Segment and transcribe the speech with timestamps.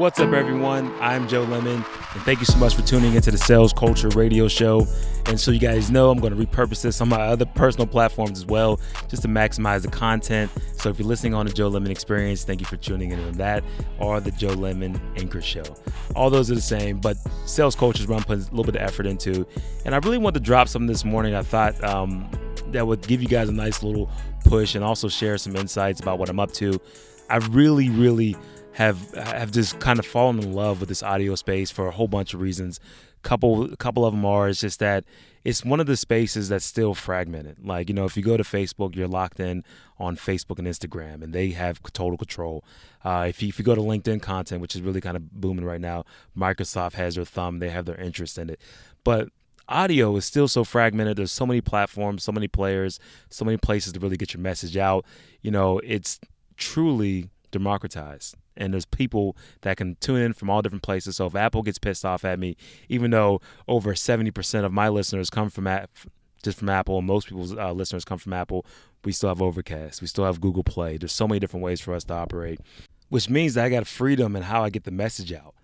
[0.00, 0.90] What's up, everyone?
[0.98, 4.48] I'm Joe Lemon, and thank you so much for tuning into the Sales Culture Radio
[4.48, 4.86] Show.
[5.26, 8.38] And so, you guys know, I'm going to repurpose this on my other personal platforms
[8.38, 10.50] as well, just to maximize the content.
[10.78, 13.32] So, if you're listening on the Joe Lemon Experience, thank you for tuning in on
[13.32, 13.62] that,
[13.98, 15.64] or the Joe Lemon Anchor Show.
[16.16, 18.76] All those are the same, but Sales Culture is where I'm putting a little bit
[18.76, 19.46] of effort into.
[19.84, 21.34] And I really wanted to drop something this morning.
[21.34, 22.26] I thought um,
[22.68, 24.10] that would give you guys a nice little
[24.46, 26.80] push and also share some insights about what I'm up to.
[27.28, 28.34] I really, really
[28.72, 32.08] have have just kind of fallen in love with this audio space for a whole
[32.08, 32.80] bunch of reasons.
[33.22, 35.04] Couple couple of them are it's just that
[35.44, 37.64] it's one of the spaces that's still fragmented.
[37.66, 39.64] Like you know, if you go to Facebook, you're locked in
[39.98, 42.64] on Facebook and Instagram, and they have total control.
[43.04, 45.64] Uh, if you if you go to LinkedIn content, which is really kind of booming
[45.64, 46.04] right now,
[46.36, 47.58] Microsoft has their thumb.
[47.58, 48.60] They have their interest in it,
[49.04, 49.28] but
[49.68, 51.16] audio is still so fragmented.
[51.16, 54.76] There's so many platforms, so many players, so many places to really get your message
[54.76, 55.04] out.
[55.42, 56.20] You know, it's
[56.56, 61.16] truly democratized and there's people that can tune in from all different places.
[61.16, 62.56] So if Apple gets pissed off at me,
[62.88, 65.66] even though over 70% of my listeners come from
[66.42, 68.64] just from Apple, and most people's uh, listeners come from Apple,
[69.04, 70.98] we still have Overcast, we still have Google Play.
[70.98, 72.60] There's so many different ways for us to operate,
[73.08, 75.54] which means that I got freedom in how I get the message out.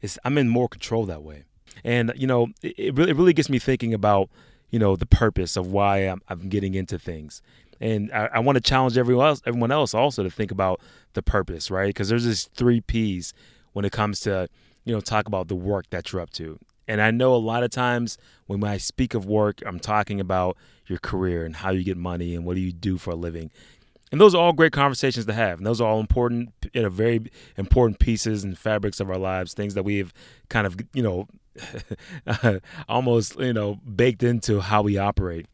[0.00, 1.44] It's, I'm in more control that way,
[1.84, 4.28] and you know, it, it really it really gets me thinking about
[4.70, 7.40] you know the purpose of why I'm, I'm getting into things
[7.80, 10.80] and I, I want to challenge everyone else, everyone else also to think about
[11.14, 11.88] the purpose, right?
[11.88, 13.34] Because there's this three P's
[13.72, 14.48] when it comes to
[14.84, 16.58] you know talk about the work that you're up to.
[16.88, 18.16] And I know a lot of times
[18.46, 22.34] when I speak of work, I'm talking about your career and how you get money
[22.34, 23.50] and what do you do for a living.
[24.12, 25.58] And those are all great conversations to have.
[25.58, 29.52] And those are all important, you know, very important pieces and fabrics of our lives,
[29.52, 30.12] things that we've
[30.48, 31.26] kind of, you know,
[32.88, 35.46] almost, you know, baked into how we operate.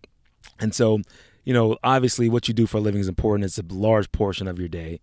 [0.61, 1.01] And so
[1.45, 3.45] you know, obviously what you do for a living is important.
[3.45, 5.01] It's a large portion of your day.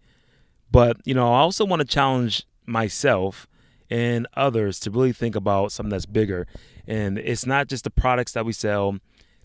[0.71, 3.47] But, you know, I also want to challenge myself
[3.89, 6.47] and others to really think about something that's bigger.
[6.87, 8.97] And it's not just the products that we sell,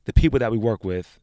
[0.05, 1.19] the people that we work with,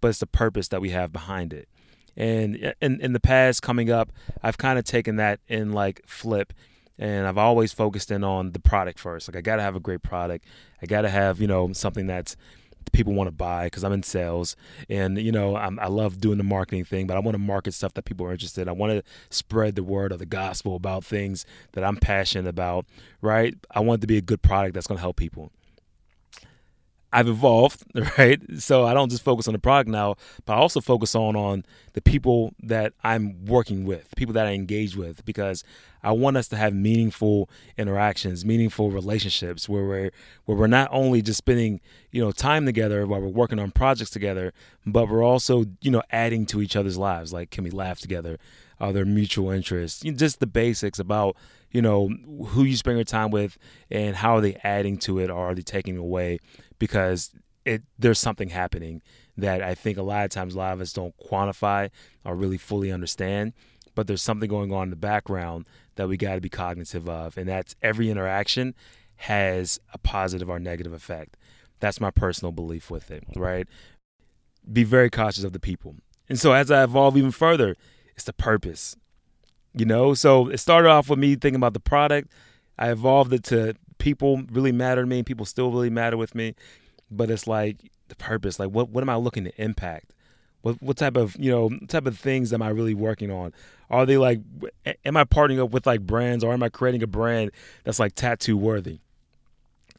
[0.00, 1.68] but it's the purpose that we have behind it.
[2.16, 4.12] And in, in the past, coming up,
[4.42, 6.52] I've kind of taken that in like flip
[6.98, 9.28] and I've always focused in on the product first.
[9.28, 10.46] Like I got to have a great product.
[10.80, 12.36] I got to have, you know, something that's
[12.92, 14.56] people want to buy because I'm in sales
[14.88, 17.74] and you know I'm, i love doing the marketing thing but I want to market
[17.74, 18.68] stuff that people are interested in.
[18.68, 22.86] I want to spread the word of the gospel about things that I'm passionate about
[23.20, 25.50] right I want it to be a good product that's going to help people
[27.12, 27.84] I've evolved,
[28.18, 28.40] right?
[28.58, 31.64] So I don't just focus on the product now, but I also focus on on
[31.92, 35.64] the people that I'm working with, people that I engage with, because
[36.02, 40.10] I want us to have meaningful interactions, meaningful relationships, where we're
[40.44, 41.80] where we're not only just spending
[42.10, 44.52] you know time together while we're working on projects together,
[44.84, 47.32] but we're also you know adding to each other's lives.
[47.32, 48.38] Like, can we laugh together?
[48.78, 50.04] Are there mutual interests?
[50.04, 51.36] You know, just the basics about
[51.76, 52.08] you know
[52.46, 53.58] who you spend your time with
[53.90, 56.38] and how are they adding to it or are they taking away
[56.78, 57.32] because
[57.66, 59.02] it there's something happening
[59.36, 61.90] that I think a lot of times a lot of us don't quantify
[62.24, 63.52] or really fully understand.
[63.94, 65.66] But there's something going on in the background
[65.96, 68.74] that we got to be cognitive of, and that's every interaction
[69.16, 71.36] has a positive or negative effect.
[71.80, 73.66] That's my personal belief with it, right?
[74.70, 75.96] Be very cautious of the people.
[76.28, 77.76] And so as I evolve even further,
[78.14, 78.96] it's the purpose.
[79.76, 82.32] You know, so it started off with me thinking about the product.
[82.78, 86.54] I evolved it to people really matter to me people still really matter with me.
[87.10, 87.76] But it's like
[88.08, 90.12] the purpose, like what what am I looking to impact?
[90.62, 93.52] What what type of you know type of things am I really working on?
[93.90, 94.40] Are they like
[95.04, 97.50] am I partnering up with like brands or am I creating a brand
[97.84, 99.00] that's like tattoo worthy?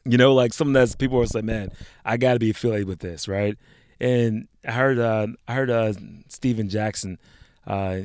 [0.04, 1.70] You know, like something that's people are saying, man,
[2.04, 3.56] I got to be affiliated with this, right?
[4.00, 5.92] And I heard uh, I heard uh,
[6.28, 7.18] Stephen Jackson.
[7.66, 8.00] Uh,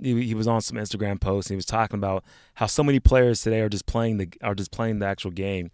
[0.00, 2.24] he, he was on some Instagram posts and he was talking about
[2.54, 5.70] how so many players today are just playing the are just playing the actual game,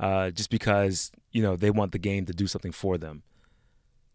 [0.00, 3.22] uh, just because you know they want the game to do something for them,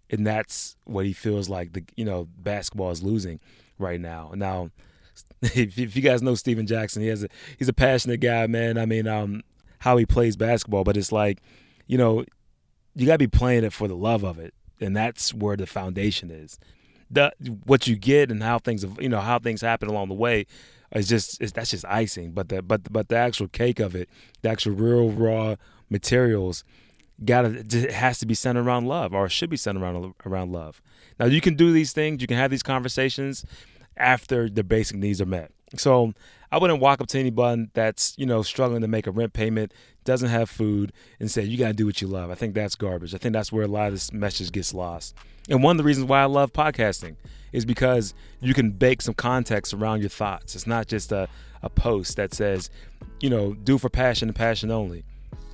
[0.10, 3.40] and that's what he feels like the you know basketball is losing
[3.78, 4.32] right now.
[4.36, 4.72] Now,
[5.42, 8.78] if, if you guys know Stephen Jackson, he has a he's a passionate guy, man.
[8.78, 9.42] I mean, um,
[9.80, 11.42] how he plays basketball, but it's like,
[11.88, 12.25] you know,
[12.96, 15.68] you got to be playing it for the love of it, and that's where the
[15.68, 16.60] foundation is
[17.66, 20.46] what you get and how things you know how things happen along the way
[20.94, 22.31] is just is, that's just icing.
[22.31, 24.10] But the but but the actual cake of it,
[24.42, 25.56] the actual real raw
[25.90, 26.63] materials,
[27.24, 30.81] gotta it has to be centered around love or should be centered around around love.
[31.19, 33.46] Now you can do these things, you can have these conversations
[33.98, 35.52] after the basic needs are met.
[35.77, 36.13] So
[36.51, 39.73] I wouldn't walk up to anyone that's, you know, struggling to make a rent payment,
[40.03, 42.29] doesn't have food, and say, you got to do what you love.
[42.29, 43.15] I think that's garbage.
[43.15, 45.15] I think that's where a lot of this message gets lost.
[45.50, 47.15] And one of the reasons why I love podcasting
[47.51, 50.56] is because you can bake some context around your thoughts.
[50.56, 51.27] It's not just a,
[51.62, 52.69] a post that says,
[53.21, 55.03] you know, do for passion and passion only.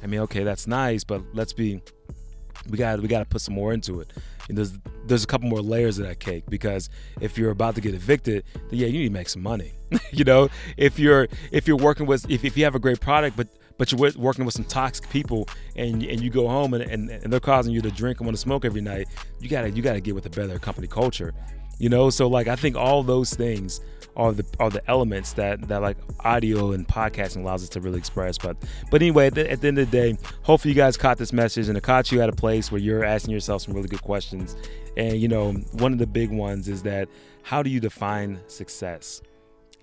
[0.04, 1.82] I mean, okay, that's nice, but let's be
[2.70, 4.12] we got we got to put some more into it.
[4.50, 6.90] And there's there's a couple more layers of that cake because
[7.22, 9.74] if you're about to get evicted, then yeah, you need to make some money.
[10.12, 13.38] you know, if you're if you're working with if, if you have a great product,
[13.38, 13.48] but
[13.78, 17.32] but you're working with some toxic people and and you go home and, and, and
[17.32, 19.08] they're causing you to drink and want to smoke every night,
[19.40, 21.34] you gotta you gotta get with a better company culture.
[21.80, 23.82] You know, so like I think all those things
[24.16, 28.00] are the are the elements that that like audio and podcasting allows us to really
[28.00, 28.38] express.
[28.38, 28.58] But
[28.90, 31.32] but anyway, at the, at the end of the day, hopefully you guys caught this
[31.32, 34.02] message and it caught you at a place where you're asking yourself some really good
[34.02, 34.56] questions.
[34.98, 37.08] And you know, one of the big ones is that
[37.44, 39.22] how do you define success?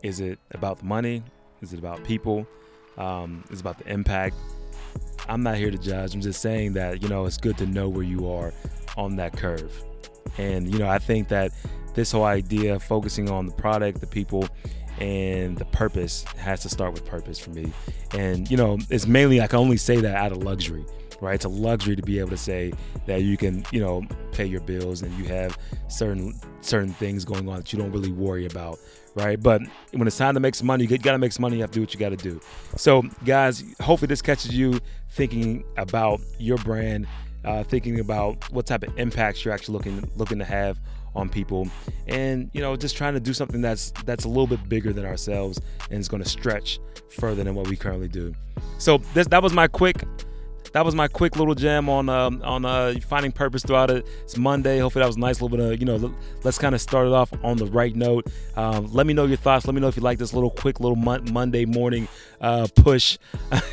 [0.02, 1.23] Is it about the money?
[1.62, 2.46] Is it about people?
[2.99, 4.37] Um, is it about the impact?
[5.29, 6.14] I'm not here to judge.
[6.14, 8.52] I'm just saying that you know it's good to know where you are
[8.96, 9.73] on that curve.
[10.38, 11.52] And you know, I think that
[11.94, 14.49] this whole idea of focusing on the product, the people,
[14.99, 17.73] and the purpose has to start with purpose for me.
[18.12, 20.85] And you know, it's mainly I can only say that out of luxury,
[21.20, 21.35] right?
[21.35, 22.73] It's a luxury to be able to say
[23.06, 24.02] that you can, you know,
[24.32, 25.58] pay your bills and you have
[25.88, 28.79] certain certain things going on that you don't really worry about,
[29.14, 29.41] right?
[29.43, 29.62] But
[29.93, 31.56] when it's time to make some money, you got to make some money.
[31.56, 32.41] You have to do what you got to do.
[32.76, 34.81] So, guys, hopefully this catches you
[35.11, 37.06] thinking about your brand,
[37.44, 40.79] uh, thinking about what type of impacts you're actually looking looking to have
[41.14, 41.69] on people
[42.08, 45.05] and you know just trying to do something that's that's a little bit bigger than
[45.05, 46.78] ourselves and it's going to stretch
[47.11, 48.34] further than what we currently do
[48.78, 50.05] so this that was my quick
[50.75, 54.05] that was my quick little jam on um, on uh, finding purpose throughout it.
[54.25, 54.81] It's Monday.
[54.81, 56.12] Hopefully that was a nice little bit of you know.
[56.43, 58.26] Let's kind of start it off on the right note.
[58.56, 59.67] Um, let me know your thoughts.
[59.67, 62.08] Let me know if you like this little quick little mon- Monday morning
[62.40, 63.19] uh, push.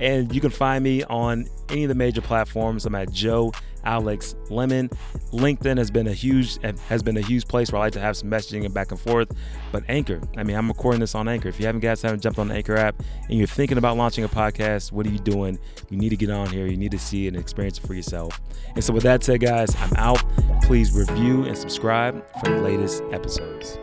[0.00, 2.86] and you can find me on any of the major platforms.
[2.86, 3.52] I'm at Joe
[3.84, 4.88] Alex Lemon.
[5.32, 6.58] LinkedIn has been a huge
[6.88, 9.00] has been a huge place where I like to have some messaging and back and
[9.00, 9.32] forth.
[9.70, 11.48] But Anchor, I mean, I'm recording this on Anchor.
[11.48, 14.24] If you haven't guys haven't jumped on the Anchor app and you're thinking about launching
[14.24, 15.58] a podcast, what are you doing?
[15.90, 16.66] You need to get on here.
[16.66, 18.40] You need to see and experience it for yourself.
[18.74, 20.22] And so with that said, guys, I'm out.
[20.62, 23.78] Please review and subscribe for the latest episodes.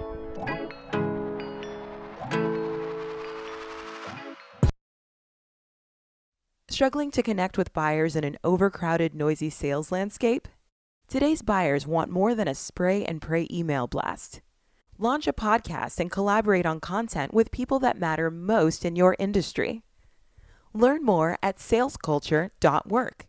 [6.80, 10.48] Struggling to connect with buyers in an overcrowded, noisy sales landscape?
[11.10, 14.40] Today's buyers want more than a spray and pray email blast.
[14.98, 19.84] Launch a podcast and collaborate on content with people that matter most in your industry.
[20.74, 23.28] Learn more at salesculture.work.